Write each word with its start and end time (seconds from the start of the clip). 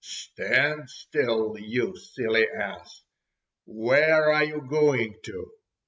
"Stand 0.03 0.89
still, 0.89 1.55
you 1.59 1.95
silly 1.95 2.49
ass, 2.49 3.03
where 3.67 4.33
are 4.33 4.43
you 4.43 4.65
going 4.67 5.13
to?" 5.25 5.51